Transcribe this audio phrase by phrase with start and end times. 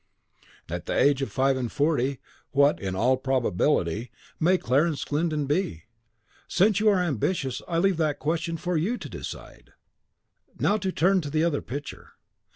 [0.67, 2.19] At the age of five and forty,
[2.49, 5.83] what, in all probability, may Clarence Glyndon be?
[6.47, 9.73] Since you are ambitious I leave that question for you to decide!
[10.59, 12.13] Now turn to the other picture.